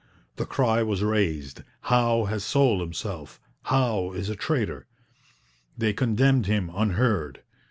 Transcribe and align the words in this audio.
The 0.37 0.47
cry 0.47 0.81
was 0.81 1.03
raised, 1.03 1.61
Howe 1.81 2.23
has 2.25 2.43
sold 2.43 2.81
himself; 2.81 3.39
Howe 3.65 4.13
is 4.13 4.29
a 4.29 4.35
traitor. 4.35 4.87
They 5.77 5.93
condemned 5.93 6.47
him 6.47 6.71
unheard. 6.73 7.43